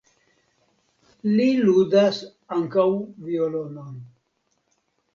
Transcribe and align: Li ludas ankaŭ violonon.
Li 1.35 1.45
ludas 1.67 2.23
ankaŭ 2.59 2.89
violonon. 3.31 3.97